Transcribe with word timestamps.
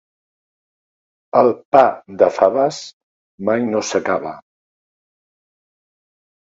El 1.41 1.49
pa 1.75 1.83
de 2.23 2.31
faves 2.39 2.81
mai 3.51 3.69
no 3.69 3.85
s'acaba. 3.93 4.35